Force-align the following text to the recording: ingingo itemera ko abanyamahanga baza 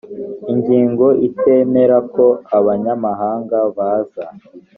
ingingo 0.51 1.07
itemera 1.27 1.97
ko 2.13 2.25
abanyamahanga 2.57 3.57
baza 3.75 4.25